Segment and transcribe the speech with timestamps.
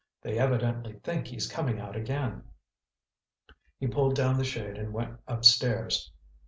[0.23, 2.45] "They evidently think he's coming out again."
[3.77, 6.11] He pulled down the shade and went upstairs.